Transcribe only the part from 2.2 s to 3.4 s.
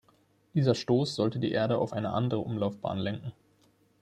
Umlaufbahn lenken.